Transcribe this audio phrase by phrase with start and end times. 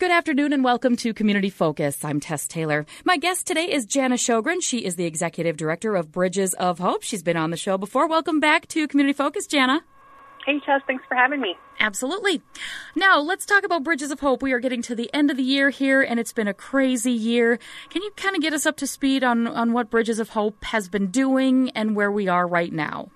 [0.00, 2.02] Good afternoon and welcome to Community Focus.
[2.06, 2.86] I'm Tess Taylor.
[3.04, 4.62] My guest today is Jana Shogren.
[4.62, 7.02] She is the executive director of Bridges of Hope.
[7.02, 8.08] She's been on the show before.
[8.08, 9.84] Welcome back to Community Focus, Jana.
[10.46, 11.54] Hey, Tess, thanks for having me.
[11.80, 12.40] Absolutely.
[12.96, 14.42] Now, let's talk about Bridges of Hope.
[14.42, 17.12] We are getting to the end of the year here, and it's been a crazy
[17.12, 17.58] year.
[17.90, 20.64] Can you kind of get us up to speed on, on what Bridges of Hope
[20.64, 23.10] has been doing and where we are right now?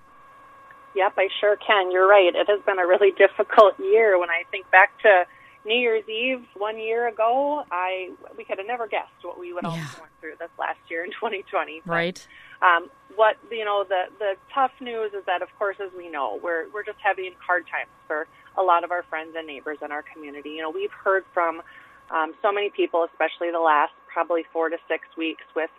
[0.95, 1.91] Yep, I sure can.
[1.91, 2.35] You're right.
[2.35, 4.21] It has been a really difficult year.
[4.21, 5.25] When I think back to
[5.65, 9.65] New Year's Eve one year ago, I we could have never guessed what we would
[9.65, 9.89] all yeah.
[9.97, 11.83] going through this last year in 2020.
[11.85, 12.27] But, right.
[12.63, 16.39] Um, what you know, the the tough news is that, of course, as we know,
[16.43, 19.91] we're we're just having hard times for a lot of our friends and neighbors in
[19.91, 20.51] our community.
[20.51, 21.63] You know, we've heard from
[22.11, 25.71] um, so many people, especially the last probably four to six weeks, with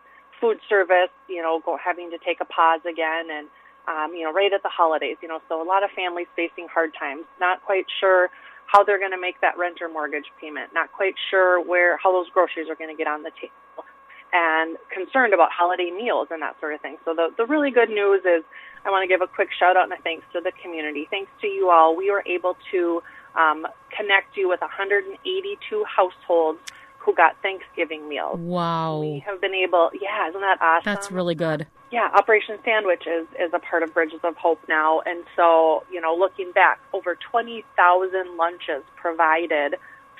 [0.41, 3.47] food service, you know, go, having to take a pause again, and
[3.87, 5.17] um, you know, right at the holidays.
[5.21, 8.29] You know, so a lot of families facing hard times, not quite sure
[8.65, 12.11] how they're going to make that rent or mortgage payment, not quite sure where how
[12.11, 13.85] those groceries are going to get on the table,
[14.33, 16.97] and concerned about holiday meals and that sort of thing.
[17.05, 18.43] So the the really good news is
[18.85, 21.07] I want to give a quick shout out and a thanks to the community.
[21.09, 23.01] Thanks to you all, we were able to
[23.35, 26.59] um, connect you with 182 households
[26.99, 28.39] who got Thanksgiving meals.
[28.39, 28.99] Wow.
[28.99, 30.83] We have been able, yeah, isn't that awesome?
[30.85, 31.67] That's really good.
[31.95, 34.99] Yeah, Operation Sandwich is, is a part of Bridges of Hope now.
[35.05, 39.75] And so, you know, looking back, over 20,000 lunches provided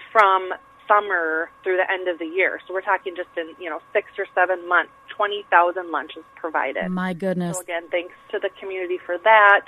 [0.09, 0.53] from
[0.87, 2.61] summer through the end of the year.
[2.65, 6.87] So we're talking just in, you know, six or seven months, 20,000 lunches provided.
[6.87, 7.57] My goodness.
[7.57, 9.65] So again, thanks to the community for that.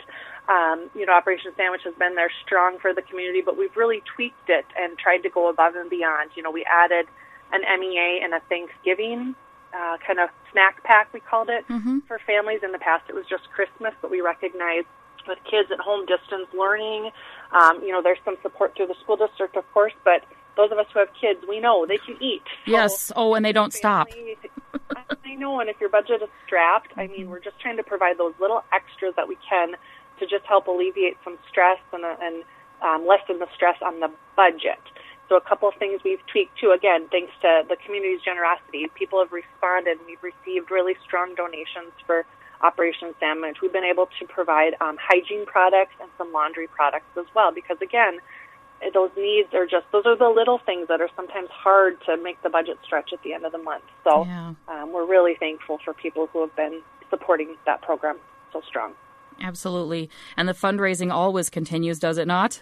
[0.47, 4.01] Um, you know, Operation Sandwich has been there strong for the community, but we've really
[4.15, 6.31] tweaked it and tried to go above and beyond.
[6.35, 7.07] You know, we added
[7.51, 9.35] an MEA and a Thanksgiving
[9.73, 11.99] uh, kind of snack pack, we called it, mm-hmm.
[12.07, 12.61] for families.
[12.63, 14.83] In the past, it was just Christmas, but we recognize
[15.27, 17.11] with kids at home distance learning,
[17.51, 20.23] um, you know, there's some support through the school district, of course, but
[20.55, 22.41] those of us who have kids, we know they can eat.
[22.65, 23.11] So yes.
[23.15, 24.07] Oh, and they don't stop.
[25.25, 27.29] I know, and if your budget is strapped, I mean, mm-hmm.
[27.29, 29.73] we're just trying to provide those little extras that we can
[30.19, 32.43] to just help alleviate some stress and, uh, and
[32.81, 34.79] um, lessen the stress on the budget.
[35.29, 36.71] So a couple of things we've tweaked too.
[36.71, 39.97] Again, thanks to the community's generosity, people have responded.
[40.05, 42.25] We've received really strong donations for
[42.61, 43.57] Operation Sandwich.
[43.61, 47.77] We've been able to provide um, hygiene products and some laundry products as well because
[47.81, 48.19] again,
[48.93, 52.41] those needs are just those are the little things that are sometimes hard to make
[52.43, 53.83] the budget stretch at the end of the month.
[54.03, 54.53] So yeah.
[54.67, 58.17] um, we're really thankful for people who have been supporting that program
[58.53, 58.93] so strong.
[59.41, 60.09] Absolutely.
[60.35, 62.61] And the fundraising always continues, does it not?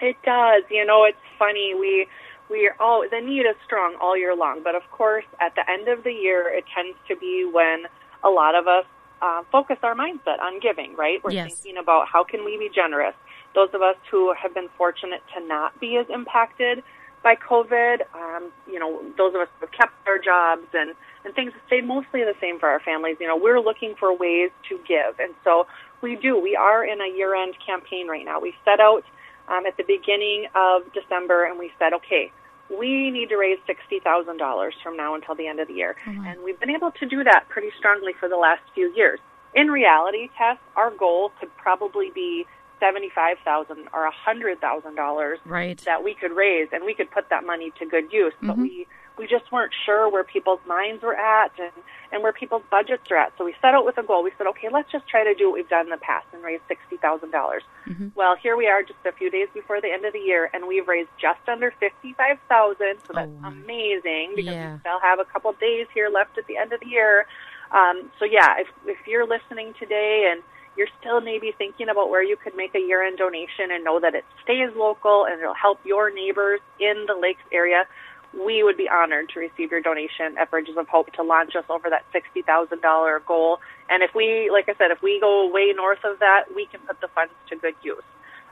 [0.00, 0.62] It does.
[0.70, 1.74] You know, it's funny.
[1.74, 2.06] We
[2.50, 5.68] we are all the need is strong all year long, but of course, at the
[5.70, 7.84] end of the year, it tends to be when
[8.24, 8.86] a lot of us
[9.20, 10.94] uh, focus our mindset on giving.
[10.96, 11.22] Right?
[11.22, 11.54] We're yes.
[11.54, 13.14] thinking about how can we be generous.
[13.54, 16.82] Those of us who have been fortunate to not be as impacted
[17.22, 20.94] by COVID, um, you know, those of us who have kept our jobs and
[21.24, 23.16] and things stayed mostly the same for our families.
[23.20, 25.66] You know, we're looking for ways to give, and so
[26.00, 26.40] we do.
[26.40, 28.40] We are in a year-end campaign right now.
[28.40, 29.04] We set out
[29.50, 32.32] um, at the beginning of December, and we said, okay,
[32.70, 35.96] we need to raise $60,000 from now until the end of the year.
[36.06, 36.26] Mm-hmm.
[36.26, 39.20] And we've been able to do that pretty strongly for the last few years.
[39.54, 42.44] In reality, Tess, our goal could probably be
[42.80, 45.78] seventy-five thousand or a hundred thousand dollars right.
[45.86, 48.34] that we could raise, and we could put that money to good use.
[48.34, 48.46] Mm-hmm.
[48.46, 48.86] But we
[49.18, 51.72] we just weren't sure where people's minds were at and,
[52.12, 53.32] and where people's budgets are at.
[53.36, 54.22] So we set out with a goal.
[54.22, 56.42] We said, okay, let's just try to do what we've done in the past and
[56.42, 57.30] raise $60,000.
[57.30, 58.08] mm-hmm.
[58.14, 60.66] Well, here we are just a few days before the end of the year, and
[60.66, 64.74] we've raised just under 55000 So that's oh, amazing because yeah.
[64.74, 67.26] we still have a couple days here left at the end of the year.
[67.72, 70.42] Um, so, yeah, if, if you're listening today and
[70.78, 73.98] you're still maybe thinking about where you could make a year end donation and know
[73.98, 77.84] that it stays local and it'll help your neighbors in the lakes area,
[78.32, 81.64] we would be honored to receive your donation at Bridges of Hope to launch us
[81.68, 83.58] over that $60,000 goal.
[83.88, 86.80] And if we, like I said, if we go way north of that, we can
[86.80, 88.02] put the funds to good use.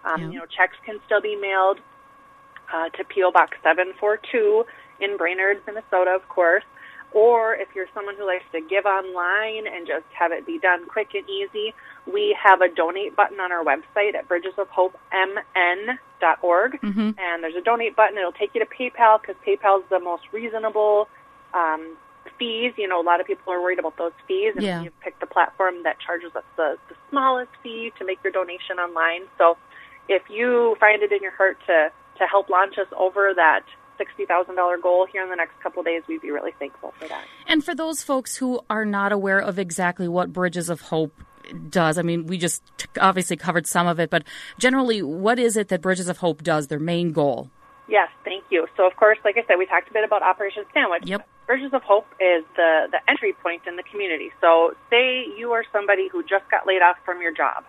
[0.04, 0.28] Um, yeah.
[0.28, 1.80] You know, checks can still be mailed
[2.72, 3.32] uh, to P.O.
[3.32, 4.64] Box 742
[5.00, 6.64] in Brainerd, Minnesota, of course.
[7.16, 10.86] Or if you're someone who likes to give online and just have it be done
[10.86, 11.72] quick and easy,
[12.06, 16.80] we have a donate button on our website at bridgesofhopemn.org.
[16.82, 17.10] Mm-hmm.
[17.18, 18.18] And there's a donate button.
[18.18, 21.08] It'll take you to PayPal because PayPal is the most reasonable
[21.54, 21.96] um,
[22.38, 22.74] fees.
[22.76, 24.52] You know, a lot of people are worried about those fees.
[24.54, 24.82] And yeah.
[24.82, 28.78] you've picked the platform that charges us the, the smallest fee to make your donation
[28.78, 29.22] online.
[29.38, 29.56] So
[30.06, 33.64] if you find it in your heart to, to help launch us over that
[33.98, 37.24] $60,000 goal here in the next couple days, we'd be really thankful for that.
[37.46, 41.12] And for those folks who are not aware of exactly what Bridges of Hope
[41.68, 42.62] does, I mean, we just
[43.00, 44.24] obviously covered some of it, but
[44.58, 47.50] generally, what is it that Bridges of Hope does, their main goal?
[47.88, 48.66] Yes, thank you.
[48.76, 51.04] So, of course, like I said, we talked a bit about Operation Sandwich.
[51.06, 51.26] Yep.
[51.46, 54.32] Bridges of Hope is the, the entry point in the community.
[54.40, 57.64] So, say you are somebody who just got laid off from your job,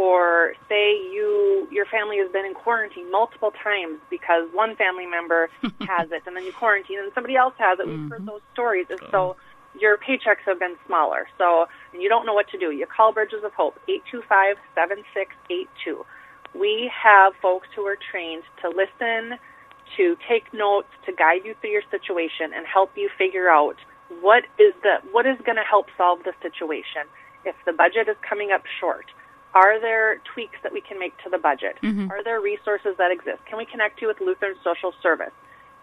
[0.00, 5.50] or say you your family has been in quarantine multiple times because one family member
[5.80, 7.86] has it, and then you quarantine, and somebody else has it.
[7.86, 8.24] We've heard mm-hmm.
[8.24, 9.36] those stories, and so
[9.78, 11.28] your paychecks have been smaller.
[11.36, 12.70] So, and you don't know what to do.
[12.70, 16.06] You call Bridges of Hope eight two five seven six eight two.
[16.54, 19.38] We have folks who are trained to listen
[19.98, 23.76] to take notes, to guide you through your situation and help you figure out
[24.22, 27.04] what is the what is going to help solve the situation.
[27.44, 29.06] If the budget is coming up short,
[29.54, 31.76] are there tweaks that we can make to the budget?
[31.82, 32.10] Mm-hmm.
[32.10, 33.38] Are there resources that exist?
[33.46, 35.32] Can we connect you with Lutheran Social Service?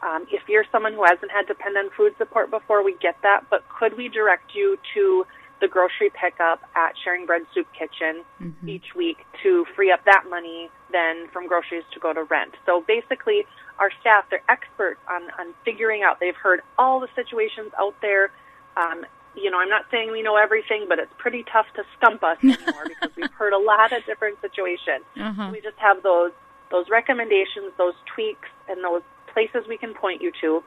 [0.01, 3.67] Um, if you're someone who hasn't had dependent food support before, we get that, but
[3.67, 5.25] could we direct you to
[5.59, 8.69] the grocery pickup at Sharing Bread Soup Kitchen Mm-hmm.
[8.69, 12.53] each week to free up that money then from groceries to go to rent.
[12.65, 13.45] So basically,
[13.79, 16.19] our staff, they're experts on, on figuring out.
[16.19, 18.31] They've heard all the situations out there.
[18.77, 19.05] Um,
[19.37, 22.37] you know, I'm not saying we know everything, but it's pretty tough to stump us
[22.43, 25.05] anymore because we've heard a lot of different situations.
[25.19, 25.49] Uh-huh.
[25.51, 26.31] We just have those
[26.69, 29.01] those recommendations, those tweaks, and those
[29.31, 30.63] places we can point you to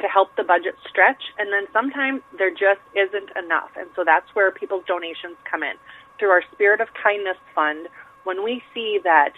[0.00, 1.22] to help the budget stretch.
[1.38, 3.70] And then sometimes there just isn't enough.
[3.76, 5.74] And so that's where people's donations come in.
[6.18, 7.88] Through our Spirit of Kindness Fund,
[8.24, 9.32] when we see that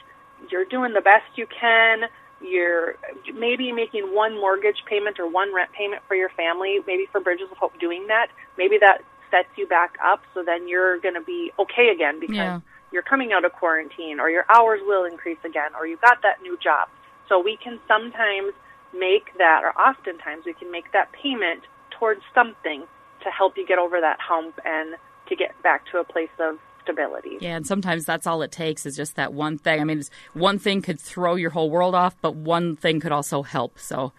[0.50, 2.04] you're doing the best you can,
[2.40, 2.96] you're
[3.34, 7.48] maybe making one mortgage payment or one rent payment for your family, maybe for Bridges
[7.50, 8.28] of Hope doing that,
[8.58, 12.36] maybe that sets you back up so then you're going to be okay again because
[12.36, 12.60] Yeah.
[12.92, 16.40] you're coming out of quarantine or your hours will increase again or you got that
[16.42, 16.88] new job.
[17.28, 18.52] So we can sometimes
[18.92, 22.84] make that, or oftentimes we can make that payment towards something
[23.22, 24.96] to help you get over that hump and
[25.28, 27.38] to get back to a place of stability.
[27.40, 29.80] Yeah, and sometimes that's all it takes is just that one thing.
[29.80, 33.12] I mean, it's, one thing could throw your whole world off, but one thing could
[33.12, 33.78] also help.
[33.78, 34.12] So,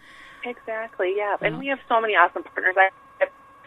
[0.44, 1.36] Exactly, yeah.
[1.40, 2.76] And we have so many awesome partners.
[2.78, 2.90] I,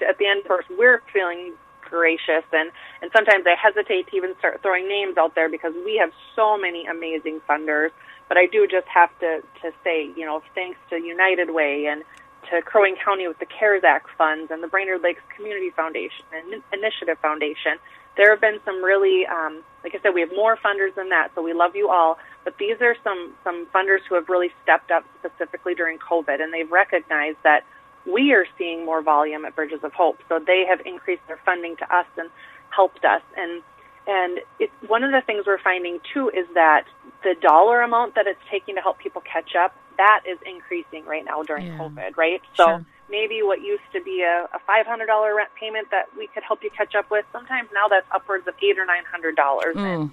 [0.08, 4.34] at the end, of course, we're feeling gracious, and, and sometimes I hesitate to even
[4.40, 7.90] start throwing names out there because we have so many amazing funders.
[8.30, 12.04] But I do just have to, to say, you know, thanks to United Way and
[12.52, 16.26] to Crow Wing County with the CARES Act funds and the Brainerd Lakes Community Foundation
[16.32, 17.82] and Initiative Foundation,
[18.18, 21.30] there have been some really, um, like I said, we have more funders than that,
[21.36, 22.18] so we love you all.
[22.44, 26.54] But these are some, some funders who have really stepped up specifically during COVID, and
[26.54, 27.64] they've recognized that
[28.06, 31.76] we are seeing more volume at Bridges of Hope, so they have increased their funding
[31.78, 32.30] to us and
[32.70, 33.22] helped us.
[33.38, 33.62] And
[34.08, 36.86] and it, one of the things we're finding too is that
[37.24, 41.24] the dollar amount that it's taking to help people catch up that is increasing right
[41.26, 41.78] now during Yeah.
[41.78, 42.42] COVID, right?
[42.56, 42.86] So Sure.
[43.10, 46.44] Maybe what used to be a, a five hundred dollar rent payment that we could
[46.44, 49.76] help you catch up with, sometimes now that's upwards of eight or nine hundred dollars.
[49.76, 50.10] mm,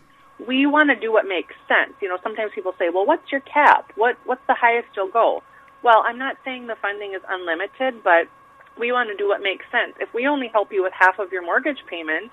[0.46, 1.94] We want to do what makes sense.
[2.00, 3.92] You know, sometimes people say, "Well, what's your cap?
[3.96, 5.42] What what's the highest you'll go?"
[5.82, 8.26] Well, I'm not saying the funding is unlimited, but
[8.78, 9.94] we want to do what makes sense.
[10.00, 12.30] If we only help you with half of your mortgage payment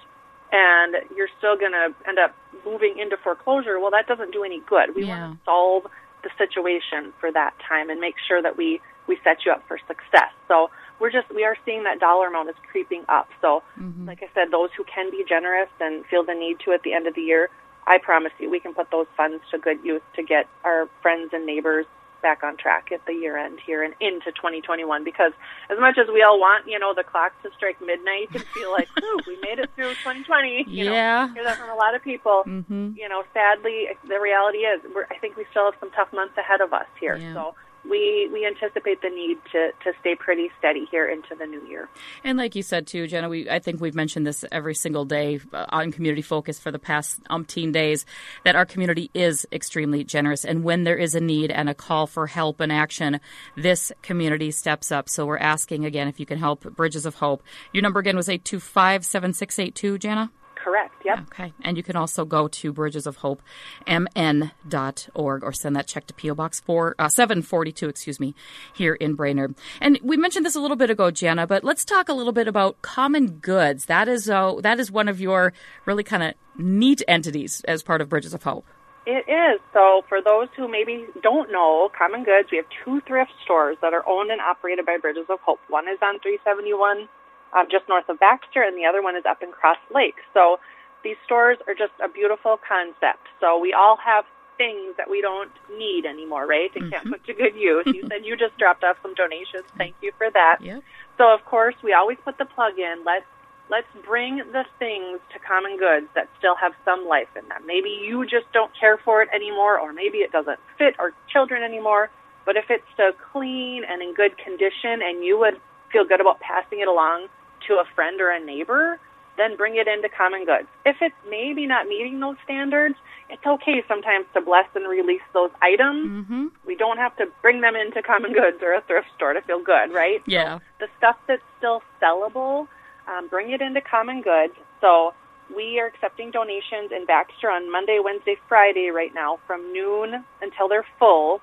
[0.51, 2.36] and you're still going to end up
[2.66, 4.95] moving into foreclosure, well, that doesn't do any good.
[4.95, 5.19] We Yeah.
[5.21, 5.88] want to solve
[6.24, 9.78] the situation for that time and make sure that we we set you up for
[9.88, 10.32] success.
[10.48, 10.70] So
[11.00, 13.28] we're just we are seeing that dollar amount is creeping up.
[13.42, 14.08] So Mm-hmm.
[14.08, 16.94] like I said, those who can be generous and feel the need to at the
[16.94, 17.50] end of the year,
[17.88, 21.32] I promise you we can put those funds to good use to get our friends
[21.34, 21.86] and neighbors
[22.22, 25.34] back on track at the year end here and into 2021 because
[25.70, 28.72] as much as we all want, you know, the clock to strike midnight and feel
[28.72, 31.28] like, whew, we made it through 2020, you Yeah.
[31.28, 32.44] know, hear that from a lot of people.
[32.45, 36.14] hmm You know, sadly, the reality is we're, I think we still have some tough
[36.14, 37.18] months ahead of us here.
[37.19, 37.33] Yeah.
[37.33, 37.56] So
[37.90, 41.90] we, we anticipate the need to, to stay pretty steady here into the new year.
[42.23, 45.40] And like you said too, Jenna, we I think we've mentioned this every single day
[45.52, 48.06] uh, on Community Focus for the past umpteen days
[48.45, 52.07] that our community is extremely generous, and when there is a need and a call
[52.07, 53.19] for help and action,
[53.56, 55.09] this community steps up.
[55.09, 57.44] So we're asking again if you can help Bridges of Hope.
[57.73, 60.31] Your number again was eight two five seven six eight two, Jana.
[60.64, 60.94] Correct.
[61.04, 61.20] Yep.
[61.24, 61.54] Okay.
[61.64, 63.42] And you can also go to Bridges of Hope
[63.88, 66.36] bridgesofhopemn.org or send that check to P.O.
[66.36, 68.36] Box 4, uh, 742, excuse me,
[68.74, 69.56] here in Brainerd.
[69.82, 72.48] And we mentioned this a little bit ago, Jana, but let's talk a little bit
[72.48, 73.86] about common goods.
[73.86, 75.54] That is, uh, that is one of your
[75.86, 78.66] really kind of neat entities as part of Bridges of Hope.
[79.06, 79.60] It is.
[79.74, 83.94] So, for those who maybe don't know, Common Goods, we have two thrift stores that
[83.94, 85.60] are owned and operated by Bridges of Hope.
[85.68, 87.10] One is on 371,
[87.56, 90.18] um, just north of Baxter, and the other one is up in Cross Lake.
[90.33, 90.60] So,
[91.04, 93.28] these stores are just a beautiful concept.
[93.40, 94.26] So, we all have
[94.57, 96.69] things that we don't need anymore, right?
[96.76, 97.86] And can't put to good use.
[97.88, 99.66] You said you just dropped off some donations.
[99.78, 100.57] Thank you for that.
[100.62, 100.83] Yep.
[101.18, 103.04] So of course we always put the plug in.
[103.06, 103.26] Let's
[103.69, 107.66] let's bring the things to common goods that still have some life in them.
[107.66, 111.64] Maybe you just don't care for it anymore or maybe it doesn't fit our children
[111.64, 112.10] anymore.
[112.45, 115.60] But if it's still clean and in good condition and you would
[115.92, 117.28] feel good about passing it along
[117.68, 119.00] to a friend or a neighbor,
[119.38, 120.68] then bring it into common goods.
[120.86, 122.96] If it's maybe not meeting those standards,
[123.30, 126.26] it's okay sometimes to bless and release those items.
[126.26, 126.48] Mm-hmm.
[126.66, 129.62] We don't have to bring them into common goods or a thrift store to feel
[129.64, 130.22] good, right?
[130.28, 130.58] Yeah.
[130.58, 132.68] So the stuff that's still sellable,
[133.08, 134.54] um, bring it into common goods.
[134.82, 135.14] So
[135.56, 140.68] we are accepting donations in Baxter on Monday, Wednesday, Friday right now from noon until
[140.68, 141.42] they're full.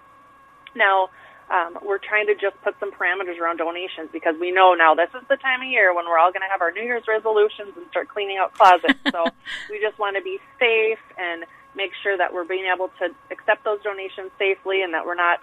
[0.75, 1.11] Now,
[1.50, 5.11] um, we're trying to just put some parameters around donations because we know now this
[5.21, 7.75] is the time of year when we're all going to have our New Year's resolutions
[7.76, 8.99] and start cleaning out closets.
[9.11, 9.25] so
[9.69, 13.64] we just want to be safe and make sure that we're being able to accept
[13.64, 15.40] those donations safely and that we're not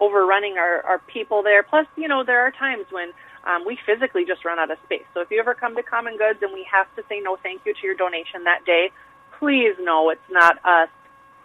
[0.00, 1.64] overrunning our, our people there.
[1.64, 3.10] Plus, you know, there are times when
[3.42, 5.06] um, we physically just run out of space.
[5.12, 7.62] So if you ever come to Common Goods and we have to say no thank
[7.66, 8.92] you to your donation that day,
[9.40, 10.88] please know it's not us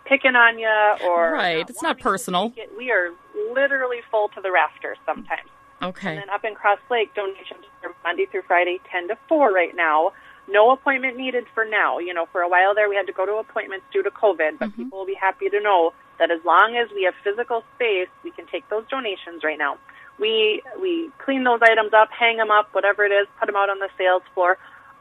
[0.05, 1.67] picking on you or right.
[1.69, 2.53] it's not personal.
[2.55, 2.71] it.
[2.77, 3.11] We are
[3.53, 5.49] literally full to the rafters sometimes.
[5.81, 6.09] Okay.
[6.09, 9.75] And then up in Cross Lake, donations are Monday through Friday, 10 to 4 right
[9.75, 10.13] now.
[10.47, 11.99] No appointment needed for now.
[11.99, 14.59] You know, for a while there, we had to go to appointments due to COVID,
[14.59, 14.83] but mm-hmm.
[14.83, 18.31] people will be happy to know that as long as we have physical space, we
[18.31, 19.77] can take those donations right now.
[20.19, 23.69] We we clean those items up, hang them up, whatever it is, put them out
[23.69, 24.57] on the sales floor.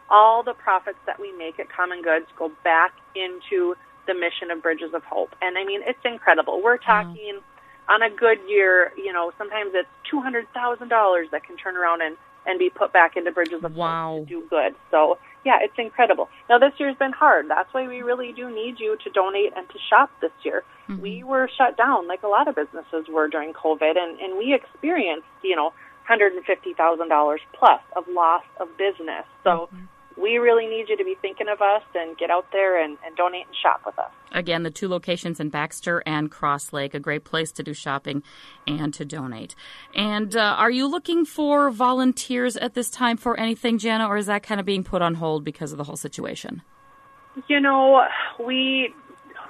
[0.08, 4.62] All the profits that we make at Common Goods go back into the mission of
[4.62, 5.34] Bridges of Hope.
[5.40, 6.62] And I mean, it's incredible.
[6.62, 6.90] We're mm-hmm.
[6.90, 7.40] talking
[7.88, 12.16] on a good year, you know, sometimes it's $200,000 that can turn around and,
[12.46, 14.18] and be put back into Bridges of Wow.
[14.18, 14.74] Hope to do good.
[14.90, 16.28] So, yeah, it's incredible.
[16.48, 17.46] Now, this year's been hard.
[17.48, 20.62] That's why we really do need you to donate and to shop this year.
[20.88, 21.02] Mm-hmm.
[21.02, 24.54] We were shut down like a lot of businesses were during COVID, and, and we
[24.54, 25.72] experienced, you know,
[26.08, 29.24] $150,000 plus of loss of business.
[29.44, 29.84] So, mm-hmm.
[30.16, 33.16] We really need you to be thinking of us and get out there and, and
[33.16, 34.10] donate and shop with us.
[34.32, 38.22] Again, the two locations in Baxter and Cross Lake, a great place to do shopping
[38.66, 39.54] and to donate.
[39.94, 44.26] And uh, are you looking for volunteers at this time for anything, Jana, or is
[44.26, 46.62] that kind of being put on hold because of the whole situation?
[47.48, 48.02] You know,
[48.38, 48.94] we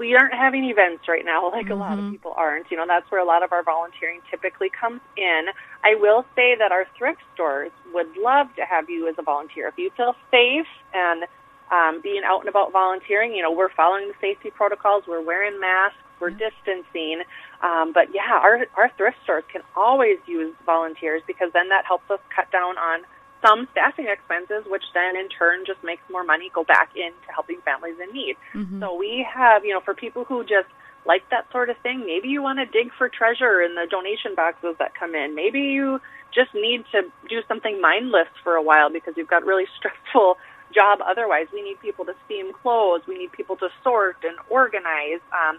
[0.02, 2.68] we aren't having events right now like a lot of people aren't.
[2.72, 5.46] You know, that's where a lot of our volunteering typically comes in.
[5.84, 9.68] I will say that our thrift stores would love to have you as a volunteer.
[9.68, 11.22] If you feel safe and
[11.70, 15.04] um, being out and about volunteering, you know, we're following the safety protocols.
[15.06, 16.02] We're wearing masks.
[16.18, 17.22] We're distancing.
[17.62, 22.10] Um, but yeah, our our thrift stores can always use volunteers because then that helps
[22.10, 23.02] us cut down on
[23.44, 27.60] some staffing expenses, which then in turn just makes more money go back into helping
[27.62, 28.36] families in need.
[28.80, 30.68] So we have, you know, for people who just
[31.04, 34.34] like that sort of thing, maybe you want to dig for treasure in the donation
[34.36, 35.34] boxes that come in.
[35.34, 36.00] Maybe you
[36.32, 40.38] just need to do something mindless for a while because you've got really stressful
[40.72, 41.46] job otherwise.
[41.52, 43.02] We need people to steam clothes.
[43.06, 45.20] We need people to sort and organize.
[45.32, 45.58] Um,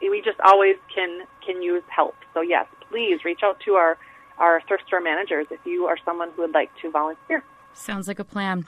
[0.00, 2.14] we just always can can use help.
[2.34, 3.98] So yes, please reach out to our
[4.38, 7.44] our thrift store managers if you are someone who would like to volunteer.
[7.74, 8.66] Sounds like a plan.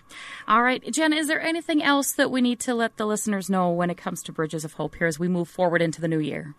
[0.48, 3.70] All right, Jen, is there anything else that we need to let the listeners know
[3.70, 6.18] when it comes to Bridges of Hope here as we move forward into the new
[6.18, 6.54] year?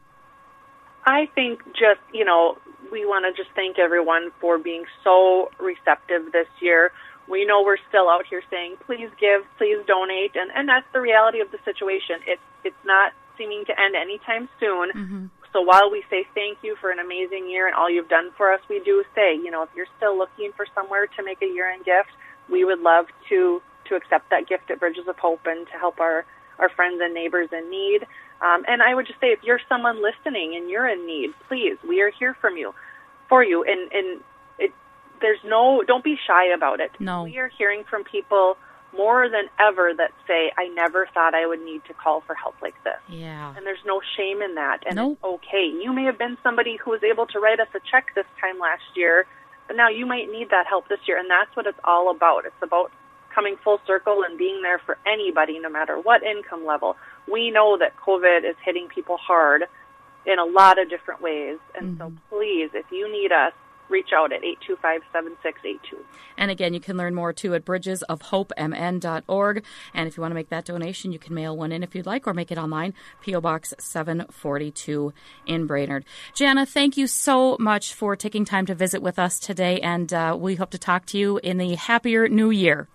[1.06, 2.58] I think just, you know,
[2.92, 6.92] we want to just thank everyone for being so receptive this year.
[7.28, 11.02] We know we're still out here saying, please give, please donate, and, and that's the
[11.02, 12.18] reality of the situation.
[12.28, 14.92] It's, it's not seeming to end anytime soon.
[14.92, 15.26] Mm-hmm.
[15.56, 18.52] So while we say thank you for an amazing year and all you've done for
[18.52, 21.46] us, we do say, you know, if you're still looking for somewhere to make a
[21.46, 22.10] year-end gift,
[22.50, 26.02] we would love to to accept that gift at Bridges of Hope and to help
[26.02, 26.26] our
[26.60, 28.06] our friends and neighbors in need.
[28.42, 31.78] Um, and I would just say, if you're someone listening and you're in need, please,
[31.88, 32.76] we are here from you,
[33.30, 33.64] for you.
[33.64, 34.22] And and
[34.60, 34.74] it,
[35.22, 36.92] there's no, don't be shy about it.
[37.00, 37.24] No.
[37.24, 38.58] we are hearing from people
[38.98, 42.56] more than ever that say, I never thought I would need to call for help
[42.62, 43.00] like this.
[43.10, 43.54] Yeah.
[43.56, 44.84] And there's no shame in that.
[44.86, 45.14] And Nope.
[45.14, 45.66] it's okay.
[45.68, 48.60] You may have been somebody who was able to write us a check this time
[48.60, 49.26] last year,
[49.68, 51.18] but now you might need that help this year.
[51.18, 52.46] And that's what it's all about.
[52.46, 52.92] It's about
[53.34, 56.96] coming full circle and being there for anybody, no matter what income level.
[57.32, 59.64] We know that COVID is hitting people hard
[60.26, 61.58] in a lot of different ways.
[61.76, 62.18] And so mm-hmm.
[62.30, 63.54] please, if you need us,
[63.90, 66.04] reach out at 825 7682.
[66.38, 69.64] And again, you can learn more too at bridgesofhopemn.org.
[69.94, 72.06] And if you want to make that donation, you can mail one in if you'd
[72.06, 72.94] like or make it online.
[73.22, 73.42] P.O.
[73.42, 75.14] Box 742
[75.46, 76.06] in Brainerd.
[76.34, 79.80] Jana, thank you so much for taking time to visit with us today.
[79.80, 82.88] And uh, we hope to talk to you in the happier new year.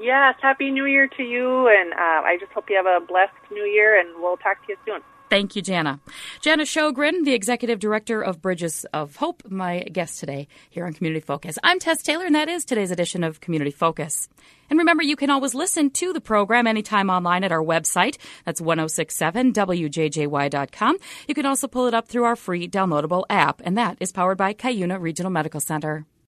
[0.00, 1.68] Yes, Happy New Year to you.
[1.68, 4.72] And uh, I just hope you have a blessed new year, and we'll talk to
[4.72, 5.00] you soon.
[5.34, 5.98] Thank you, Jana.
[6.42, 11.18] Jana Shogren, the Executive Director of Bridges of Hope, my guest today here on Community
[11.18, 11.58] Focus.
[11.64, 14.28] I'm Tess Taylor, and that is today's edition of Community Focus.
[14.70, 18.16] And remember, you can always listen to the program anytime online at our website.
[18.44, 20.98] That's 1067wjjy.com.
[21.26, 24.38] You can also pull it up through our free downloadable app, and that is powered
[24.38, 26.06] by Cuyuna Regional Medical Center.